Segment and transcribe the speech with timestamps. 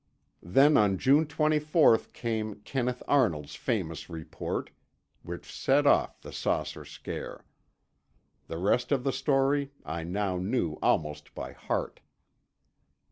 [0.41, 4.71] Then on June 24 came Kenneth Arnold's famous report,
[5.21, 7.45] which set off the saucer scare.
[8.47, 11.99] The rest of the story I now knew almost by heart.